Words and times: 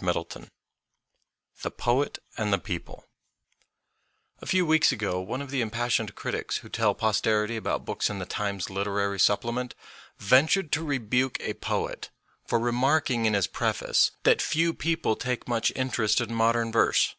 VII 0.00 0.44
THE 1.62 1.72
POET 1.72 2.20
AND 2.36 2.52
THE 2.52 2.60
PEOPLE 2.60 3.04
A 4.40 4.46
FEW 4.46 4.64
weeks 4.64 4.92
ago 4.92 5.20
one 5.20 5.42
of 5.42 5.50
the 5.50 5.60
impassioned 5.60 6.14
critics 6.14 6.58
who 6.58 6.68
tell 6.68 6.94
posterity 6.94 7.56
about 7.56 7.84
books 7.84 8.08
in 8.08 8.20
the 8.20 8.24
Times 8.24 8.70
literary 8.70 9.18
supplement 9.18 9.74
ventured 10.16 10.70
to 10.70 10.84
rebuke 10.84 11.38
a 11.40 11.54
poet 11.54 12.10
for 12.46 12.60
remarking 12.60 13.26
in 13.26 13.34
his 13.34 13.48
preface 13.48 14.12
that 14.22 14.40
few 14.40 14.72
people 14.72 15.16
take 15.16 15.48
much 15.48 15.72
interest 15.74 16.20
in 16.20 16.32
modern 16.32 16.70
verse. 16.70 17.16